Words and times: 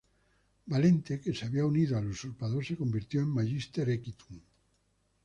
Valente, 0.71 1.21
que 1.21 1.31
se 1.35 1.45
había 1.45 1.63
unido 1.63 1.95
al 1.95 2.07
usurpador, 2.07 2.65
se 2.65 2.75
convirtió 2.75 3.21
en 3.21 3.27
"Magister 3.29 3.87
equitum". 3.91 4.41